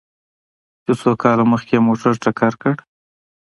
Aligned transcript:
چې 0.83 0.91
څو 1.01 1.11
کاله 1.21 1.43
مخکې 1.51 1.73
يې 1.77 1.83
موټر 1.87 2.13
ټکر 2.23 2.53
کړ؟ 2.61 2.75